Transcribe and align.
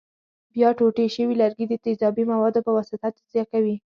بیا 0.53 0.69
ټوټې 0.77 1.05
شوي 1.15 1.35
لرګي 1.41 1.65
د 1.67 1.73
تیزابي 1.85 2.23
موادو 2.31 2.59
په 2.65 2.71
واسطه 2.77 3.07
تجزیه 3.17 3.43
کوي. 3.51 3.75